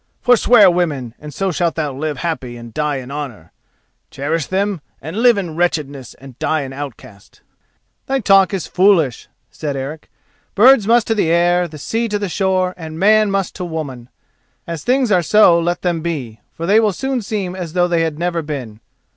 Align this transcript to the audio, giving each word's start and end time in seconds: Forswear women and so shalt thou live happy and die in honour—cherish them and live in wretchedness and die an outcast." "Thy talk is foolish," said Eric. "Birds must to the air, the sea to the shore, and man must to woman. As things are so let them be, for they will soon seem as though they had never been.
Forswear 0.23 0.71
women 0.71 1.13
and 1.19 1.31
so 1.31 1.51
shalt 1.51 1.75
thou 1.75 1.93
live 1.93 2.17
happy 2.17 2.57
and 2.57 2.73
die 2.73 2.95
in 2.95 3.11
honour—cherish 3.11 4.47
them 4.47 4.81
and 4.99 5.17
live 5.21 5.37
in 5.37 5.55
wretchedness 5.55 6.15
and 6.15 6.39
die 6.39 6.61
an 6.61 6.73
outcast." 6.73 7.41
"Thy 8.07 8.19
talk 8.19 8.51
is 8.51 8.65
foolish," 8.65 9.27
said 9.51 9.75
Eric. 9.75 10.09
"Birds 10.55 10.87
must 10.87 11.05
to 11.05 11.13
the 11.13 11.29
air, 11.29 11.67
the 11.67 11.77
sea 11.77 12.07
to 12.09 12.17
the 12.17 12.29
shore, 12.29 12.73
and 12.77 12.97
man 12.97 13.29
must 13.29 13.53
to 13.57 13.63
woman. 13.63 14.09
As 14.65 14.83
things 14.83 15.11
are 15.11 15.21
so 15.21 15.59
let 15.59 15.83
them 15.83 16.01
be, 16.01 16.39
for 16.51 16.65
they 16.65 16.79
will 16.79 16.93
soon 16.93 17.21
seem 17.21 17.55
as 17.55 17.73
though 17.73 17.87
they 17.87 18.01
had 18.01 18.17
never 18.17 18.41
been. 18.41 18.79